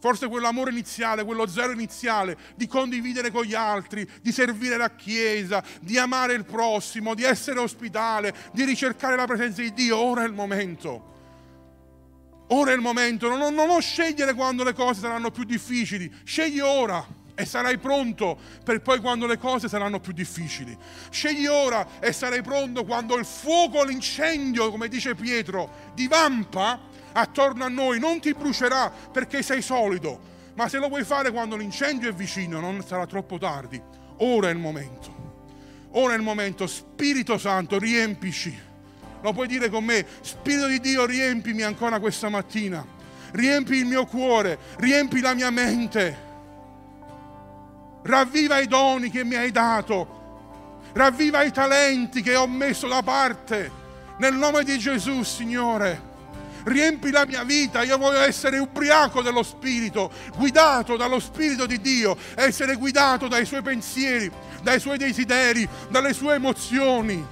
[0.00, 5.62] Forse quell'amore iniziale, quello zero iniziale, di condividere con gli altri, di servire la Chiesa,
[5.80, 9.98] di amare il prossimo, di essere ospitale, di ricercare la presenza di Dio.
[9.98, 11.08] Ora è il momento.
[12.52, 16.58] Ora è il momento, non, non, non scegliere quando le cose saranno più difficili, scegli
[16.58, 17.06] ora
[17.40, 20.76] e sarai pronto per poi quando le cose saranno più difficili.
[21.10, 26.80] Scegli ora e sarai pronto quando il fuoco, l'incendio, come dice Pietro, divampa
[27.12, 30.20] attorno a noi, non ti brucerà perché sei solido,
[30.54, 33.80] ma se lo vuoi fare quando l'incendio è vicino non sarà troppo tardi.
[34.18, 35.18] Ora è il momento.
[35.92, 38.68] Ora è il momento, Spirito Santo, riempici.
[39.22, 42.84] Lo puoi dire con me, Spirito di Dio, riempimi ancora questa mattina,
[43.32, 46.28] riempi il mio cuore, riempi la mia mente,
[48.02, 53.70] ravviva i doni che mi hai dato, ravviva i talenti che ho messo da parte,
[54.18, 56.08] nel nome di Gesù, Signore.
[56.64, 62.16] Riempi la mia vita, io voglio essere ubriaco dello Spirito, guidato dallo Spirito di Dio,
[62.34, 64.30] essere guidato dai suoi pensieri,
[64.62, 67.26] dai suoi desideri, dalle sue emozioni.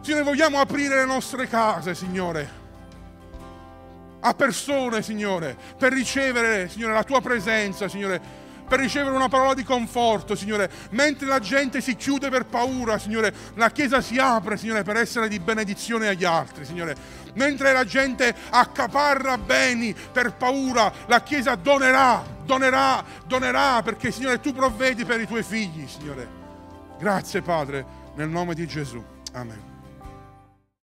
[0.00, 2.60] Signore, vogliamo aprire le nostre case, Signore,
[4.20, 8.20] a persone, Signore, per ricevere, Signore, la tua presenza, Signore,
[8.72, 10.70] per ricevere una parola di conforto, Signore.
[10.92, 15.28] Mentre la gente si chiude per paura, Signore, la Chiesa si apre, Signore, per essere
[15.28, 16.96] di benedizione agli altri, Signore.
[17.34, 24.54] Mentre la gente accaparra beni per paura, la Chiesa donerà, donerà, donerà, perché, Signore, tu
[24.54, 26.26] provvedi per i tuoi figli, Signore.
[26.98, 29.04] Grazie, Padre, nel nome di Gesù.
[29.34, 29.71] Amen.